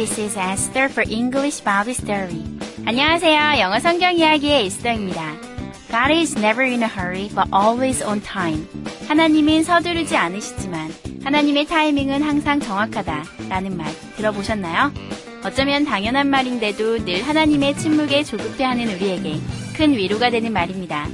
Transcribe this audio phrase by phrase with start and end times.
[0.00, 2.42] This is Esther for English Bible Story.
[2.86, 3.60] 안녕하세요.
[3.60, 5.36] 영어 성경 이야기의 에스더입니다.
[5.90, 8.66] God is never in a hurry, but always on time.
[9.08, 10.90] 하나님은 서두르지 않으시지만
[11.22, 13.24] 하나님의 타이밍은 항상 정확하다.
[13.50, 14.90] 라는 말 들어보셨나요?
[15.44, 19.38] 어쩌면 당연한 말인데도 늘 하나님의 침묵에 조급해하는 우리에게
[19.76, 21.08] 큰 위로가 되는 말입니다.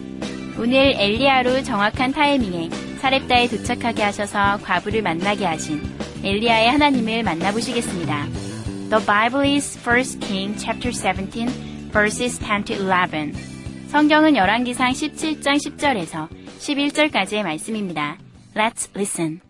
[0.61, 5.83] 오늘 엘리야로 정확한 타이밍에 사렙다에 도착하게 하셔서 과부를 만나게 하신
[6.23, 8.46] 엘리야의 하나님을 만나보시겠습니다.
[8.90, 11.48] The Bible is 1 King chapter 17
[11.92, 13.34] verses 10 to 11.
[13.90, 18.18] 성경은 열왕기상 17장 10절에서 11절까지의 말씀입니다.
[18.56, 19.42] Let's listen.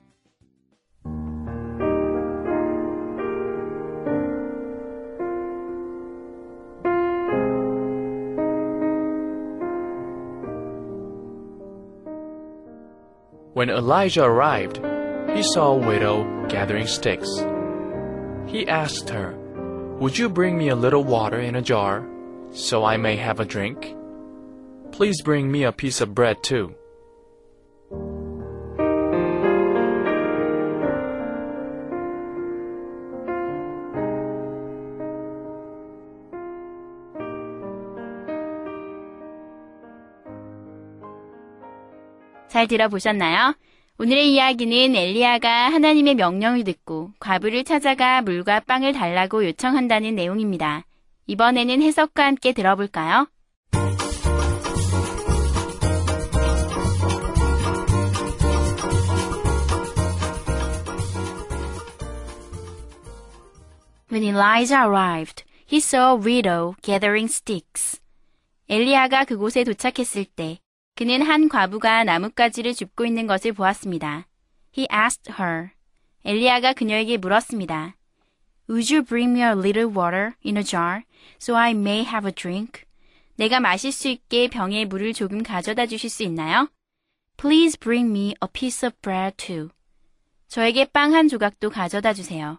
[13.53, 14.79] When Elijah arrived,
[15.35, 17.27] he saw a widow gathering sticks.
[18.47, 19.35] He asked her,
[19.99, 22.05] Would you bring me a little water in a jar
[22.51, 23.95] so I may have a drink?
[24.91, 26.75] Please bring me a piece of bread too.
[42.51, 43.55] 잘 들어보셨나요?
[43.98, 50.84] 오늘의 이야기는 엘리야가 하나님의 명령을 듣고 과부를 찾아가 물과 빵을 달라고 요청한다는 내용입니다.
[51.26, 53.26] 이번에는 해석과 함께 들어볼까요?
[64.12, 67.98] When Elijah arrived, he saw a widow gathering sticks.
[68.68, 70.58] 엘리야가 그곳에 도착했을 때
[70.96, 74.26] 그는 한 과부가 나뭇가지를 줍고 있는 것을 보았습니다.
[74.76, 75.68] He asked her.
[76.24, 77.96] 엘리야가 그녀에게 물었습니다.
[78.70, 81.02] Would you bring me a little water in a jar
[81.38, 82.84] so I may have a drink?
[83.36, 86.70] 내가 마실 수 있게 병에 물을 조금 가져다 주실 수 있나요?
[87.36, 89.68] Please bring me a piece of bread too.
[90.48, 92.58] 저에게 빵 한 조각도 가져다 주세요.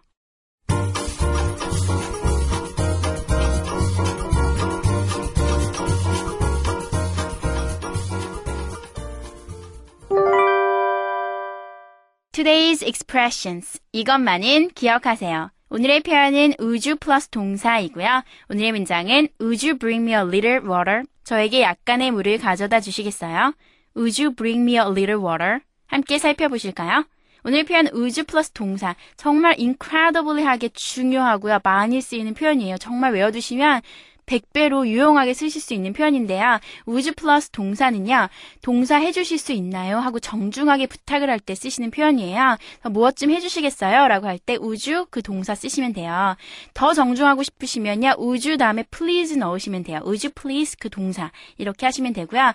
[12.48, 13.78] Today's expressions.
[13.92, 15.50] 이것만은 기억하세요.
[15.68, 18.22] 오늘의 표현은 우주 플러스 동사이고요.
[18.48, 21.02] 오늘의 문장은 you bring me a little water?
[21.24, 23.52] 저에게 약간의 물을 가져다 주시겠어요?
[23.94, 25.58] You bring me a little water?
[25.88, 27.04] 함께 살펴보실까요?
[27.44, 31.60] 오늘 표현 우주 플러스 동사 정말 incredibly하게 중요하고요.
[31.62, 32.78] 많이 쓰이는 표현이에요.
[32.78, 33.82] 정말 외워두시면
[34.28, 36.60] 100배로 유용하게 쓰실 수 있는 표현인데요.
[36.86, 38.28] 우주 플러스 동사는요.
[38.62, 39.98] 동사 해주실 수 있나요?
[39.98, 42.58] 하고 정중하게 부탁을 할 때 쓰시는 표현이에요.
[42.90, 44.08] 무엇 좀 해주시겠어요?
[44.08, 46.36] 라고 할때 우주 그 동사 쓰시면 돼요.
[46.74, 48.14] 더 정중하고 싶으시면요.
[48.18, 50.00] 우주 다음에 please 넣으시면 돼요.
[50.04, 52.52] 우주 please 그 동사 이렇게 하시면 되고요.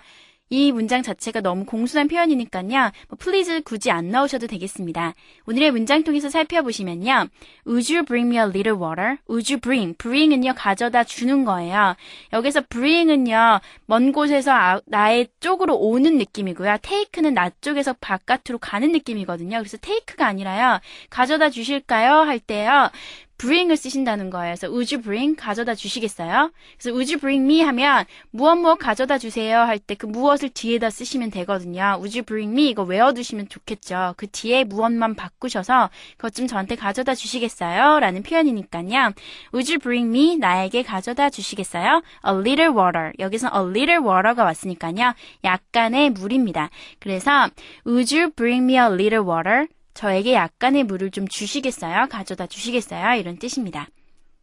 [0.50, 2.90] 이 문장 자체가 너무 공순한 표현이니까요.
[3.08, 5.14] 뭐 please 굳이 안 넣으셔도 되겠습니다.
[5.46, 7.28] 오늘의 문장 통해서 살펴보시면요.
[7.66, 9.16] Would you bring me a little water?
[9.28, 9.96] Would you bring?
[9.96, 11.96] bring은요 가져다 주는 거예요.
[12.32, 16.76] 여기서 bring은요 먼 곳에서 아, 나의 쪽으로 오는 느낌이고요.
[16.82, 19.58] take는 나 쪽에서 바깥으로 가는 느낌이거든요.
[19.58, 20.78] 그래서 take가 아니라요.
[21.08, 22.20] 가져다 주실까요?
[22.20, 22.90] 할 때요.
[23.38, 24.54] Bring을 쓰신다는 거예요.
[24.54, 26.50] 그래서 would you bring 가져다 주시겠어요?
[26.78, 30.90] 그래서 would you bring me 하면 무엇 무엇 가져다 주세요 할 때 그 무엇을 뒤에다
[30.90, 31.96] 쓰시면 되거든요.
[31.98, 34.14] would you bring me 이거 외워두시면 좋겠죠.
[34.16, 38.00] 그 뒤에 무엇만 바꾸셔서 그것 좀 저한테 가져다 주시겠어요?
[38.00, 39.12] 라는 표현이니까요.
[39.52, 42.02] would you bring me 나에게 가져다 주시겠어요?
[42.26, 45.14] a little water 여기서 a little water가 왔으니까요.
[45.44, 46.70] 약간의 물입니다.
[47.00, 47.48] 그래서
[47.86, 49.66] would you bring me a little water?
[49.94, 52.08] 저에게 약간의 물을 좀 주시겠어요?
[52.08, 53.14] 가져다 주시겠어요?
[53.14, 53.88] 이런 뜻입니다.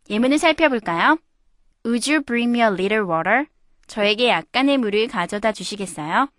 [0.10, 1.18] 예문을 살펴볼까요?
[1.86, 3.46] Would you bring me a little water?
[3.88, 6.30] 저에게 약간의 물을 가져다 주시겠어요?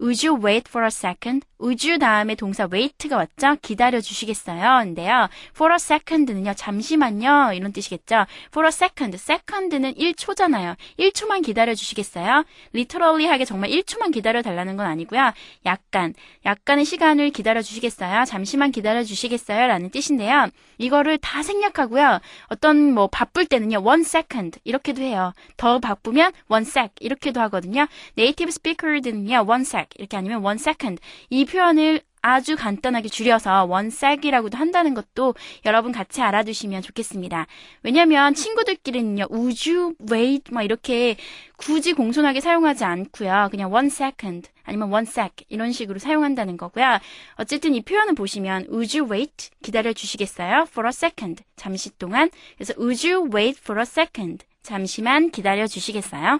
[0.00, 1.44] Would you wait for a second?
[1.60, 3.56] Would you 다음에 동사 wait가 왔죠?
[3.60, 4.82] 기다려 주시겠어요?
[4.86, 5.28] 인데요.
[5.54, 7.52] For a second는요, 잠시만요.
[7.52, 8.24] 이런 뜻이겠죠?
[8.48, 9.14] For a second.
[9.14, 10.76] second는 1초잖아요.
[10.98, 12.44] 1초만 기다려 주시겠어요?
[12.74, 15.32] literally 하게 정말 1초만 기다려 달라는 건 아니고요.
[15.66, 16.14] 약간,
[16.46, 18.24] 약간의 시간을 기다려 주시겠어요?
[18.24, 19.66] 잠시만 기다려 주시겠어요?
[19.66, 20.48] 라는 뜻인데요.
[20.78, 22.20] 이거를 다 생략하고요.
[22.48, 24.60] 어떤 뭐 바쁠 때는요, one second.
[24.64, 25.34] 이렇게도 해요.
[25.58, 26.88] 더 바쁘면 one sec.
[27.00, 27.86] 이렇게도 하거든요.
[28.14, 29.89] 네이티브 스피커들은요, one sec.
[29.98, 31.00] 이렇게 아니면 one second.
[31.30, 35.34] 이 표현을 아주 간단하게 줄여서 sec이라고도 한다는 것도
[35.64, 37.46] 여러분 같이 알아두시면 좋겠습니다.
[37.82, 39.28] 왜냐면 친구들끼리는요,
[39.70, 40.52] you wait?
[40.52, 41.16] 막 이렇게
[41.56, 43.48] 굳이 공손하게 사용하지 않고요.
[43.50, 46.98] 그냥 one second 아니면 one sec 이런 식으로 사용한다는 거고요.
[47.36, 49.50] 어쨌든 이 표현을 보시면 would wait?
[49.62, 50.66] 기다려 주시겠어요?
[50.68, 51.42] for a second.
[51.56, 52.30] 잠시 동안.
[52.56, 54.44] 그래서 would wait for a second?
[54.62, 56.38] 잠시만 기다려 주시겠어요?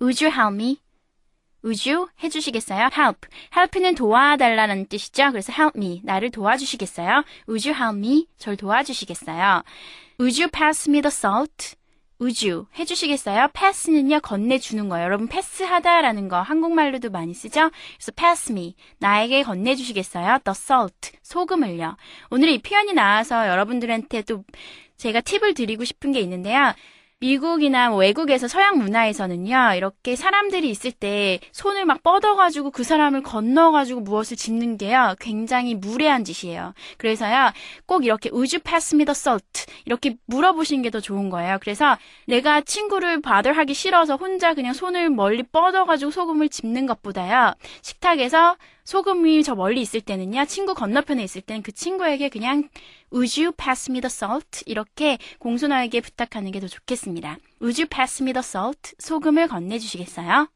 [0.00, 0.85] Would help me?
[1.66, 2.90] Would you 해주시겠어요?
[2.96, 3.28] Help.
[3.54, 5.32] Help는 도와달라는 뜻이죠.
[5.32, 6.00] 그래서 help me.
[6.04, 7.24] 나를 도와주시겠어요?
[7.48, 8.28] Would you help me?
[8.38, 9.64] 절 도와주시겠어요?
[10.20, 11.74] Would you pass me the salt?
[12.20, 13.48] Would you 해주시겠어요?
[13.52, 15.04] pass는요 건네주는 거예요.
[15.04, 17.70] 여러분 패스하다라는 거 한국말로도 많이 쓰죠.
[17.96, 20.38] 그래서 pass me 나에게 건네주시겠어요?
[20.44, 21.96] The salt 소금을요.
[22.30, 24.44] 오늘 이 표현이 나와서 여러분들한테 또
[24.96, 26.72] 제가 팁을 드리고 싶은 게 있는데요.
[27.18, 34.00] 미국이나 뭐 외국에서 서양 문화에서는요, 이렇게 사람들이 있을 때 손을 막 뻗어가지고 그 사람을 건너가지고
[34.00, 36.74] 무엇을 짚는 게요, 굉장히 무례한 짓이에요.
[36.98, 37.52] 그래서요,
[37.86, 39.64] 꼭 이렇게 me the salt?
[39.86, 41.58] 이렇게 물어보시는 게 더 좋은 거예요.
[41.60, 41.96] 그래서
[42.26, 49.42] 내가 친구를 바들 하기 싫어서 혼자 그냥 손을 멀리 뻗어가지고 소금을 짚는 것보다요, 식탁에서 소금이
[49.42, 52.68] 저 멀리 있을 때는요, 친구 건너편에 있을 때는 그 친구에게 그냥
[53.12, 54.62] Would you pass me the salt?
[54.64, 57.36] 이렇게 공손하게 부탁하는 게 더 좋겠습니다.
[57.60, 58.94] Would you pass me the salt?
[59.00, 60.48] 소금을 건네주시겠어요?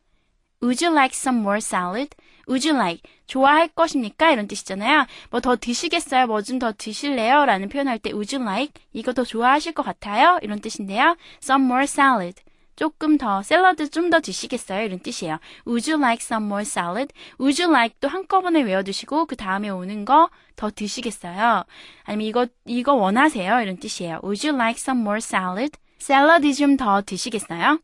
[0.63, 2.11] Would you like some more salad?
[2.49, 3.03] Would you like?
[3.27, 4.31] 좋아할 것입니까?
[4.31, 5.07] 이런 뜻이잖아요.
[5.31, 6.29] 뭐 더 드시겠어요?
[6.29, 7.45] 뭐 좀 더 드실래요?
[7.47, 8.81] 라는 표현할 때 Would you like?
[8.93, 10.39] 이거 더 좋아하실 것 같아요?
[10.43, 11.17] 이런 뜻인데요.
[11.43, 12.41] Some more salad.
[12.81, 14.87] 조금 더 샐러드 좀 더 드시겠어요?
[14.87, 15.39] 이런 뜻이에요.
[15.67, 17.13] Would you like some more salad?
[17.39, 21.65] Would you like 또 한꺼번에 외워두시고 그 다음에 오는 거 더 드시겠어요?
[22.05, 23.61] 아니면 이거 이거 원하세요?
[23.61, 24.21] 이런 뜻이에요.
[24.25, 25.73] Would you like some more salad?
[25.99, 27.81] 샐러드 좀 더 드시겠어요?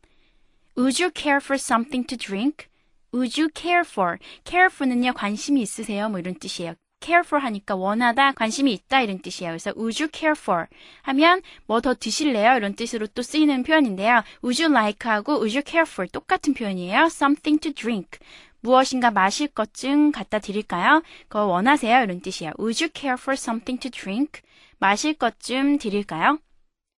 [0.75, 2.65] Would you care for something to drink?
[3.13, 4.17] Would you care for?
[4.45, 6.09] care for는요 관심이 있으세요?
[6.09, 6.73] 뭐 이런 뜻이에요.
[6.99, 9.51] Care for 하니까 원하다, 관심이 있다 이런 뜻이에요.
[9.51, 10.65] 그래서 would you care for
[11.03, 12.55] 하면 뭐 더 드실래요?
[12.57, 14.23] 이런 뜻으로 또 쓰이는 표현인데요.
[14.43, 17.05] would you like하고 would you care for 똑같은 표현이에요.
[17.05, 18.19] something to drink.
[18.61, 21.03] 무엇인가 마실 것 좀 갖다 드릴까요?
[21.29, 22.03] 그거 원하세요?
[22.03, 22.53] 이런 뜻이에요.
[22.57, 24.41] Would you care for something to drink?
[24.79, 26.39] 마실 것 좀 드릴까요?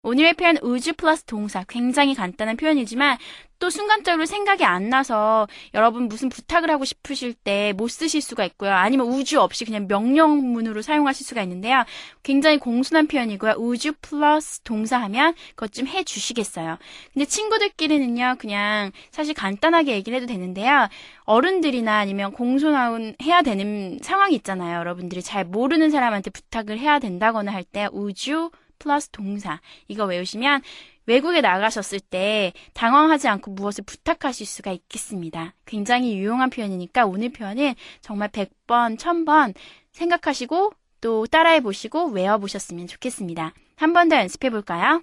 [0.05, 3.19] 오늘의 표현 would 플러스 동사 굉장히 간단한 표현이지만
[3.58, 8.72] 또 순간적으로 생각이 안 나서 여러분 무슨 부탁을 하고 싶으실 때 못 쓰실 수가 있고요.
[8.72, 11.84] 아니면 우주 없이 그냥 명령문으로 사용하실 수가 있는데요.
[12.22, 13.55] 굉장히 공손한 표현이고요.
[13.58, 16.78] 우주 플러스 동사하면 그것 좀 해주시겠어요.
[17.12, 18.37] 근데 친구들끼리는요.
[18.38, 20.88] 그냥 사실 간단하게 얘기를 해도 되는데요.
[21.25, 24.78] 어른들이나 아니면 공손한 해야 되는 상황이 있잖아요.
[24.78, 30.62] 여러분들이 잘 모르는 사람한테 부탁을 해야 된다거나 할 때 우주 플러스 동사 이거 외우시면
[31.08, 35.55] 외국에 나가셨을 때 당황하지 않고 무엇을 부탁하실 수가 있겠습니다.
[35.64, 39.55] 굉장히 유용한 표현이니까 오늘 표현은 정말 100번, 1000번
[39.93, 43.55] 생각하시고 또 따라해 보시고 외워 보셨으면 좋겠습니다.
[43.76, 45.02] 한 번 더 연습해 볼까요?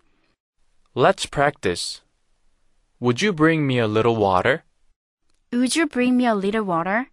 [0.95, 2.03] Let's practice.
[3.01, 4.61] Would you bring me a little water?
[5.51, 7.07] Would you bring me a little water?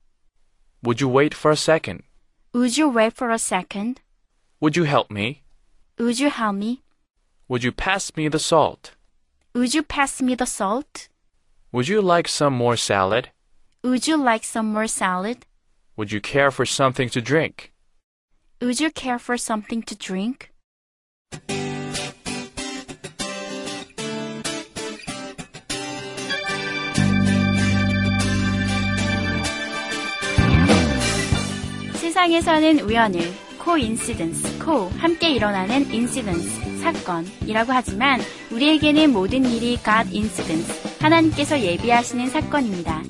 [0.84, 2.02] Would you wait for a second?
[2.52, 4.02] Would you wait for a second?
[4.60, 5.40] Would you help me?
[5.98, 6.81] Would you help me?
[7.51, 8.91] Would you pass me the salt?
[9.55, 11.07] Would you pass me the salt?
[11.72, 13.29] Would you like some more salad?
[13.84, 15.46] Would you like some more salad?
[15.96, 17.72] Would you care for something to drink?
[18.62, 20.51] Would you care for something to drink?
[31.93, 33.19] 세상에서는 우연을
[33.64, 43.02] 코인시던스, 코 함께 일어나는 인시던스, 사건이라고 하지만 우리에게는 모든 일이 God incidents, 하나님께서 예비하시는 사건입니다.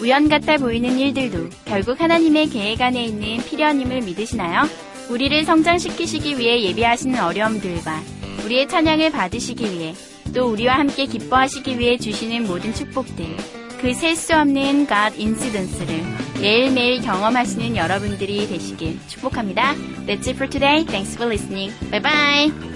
[0.00, 4.68] 우연 같아 보이는 일들도 결국 하나님의 계획 안에 있는 필연임을 믿으시나요?
[5.10, 8.00] 우리를 성장시키시기 위해 예비하시는 어려움들과
[8.44, 9.94] 우리의 찬양을 받으시기 위해
[10.32, 13.36] 또 우리와 함께 기뻐하시기 위해 주시는 모든 축복들
[13.80, 16.02] 그 셀 수 없는 God incidence를
[16.40, 19.74] 매일매일 경험하시는 여러분들이 되시길 축복합니다.
[20.06, 20.84] That's it for today.
[20.84, 21.72] Thanks for listening.
[21.90, 22.75] Bye bye.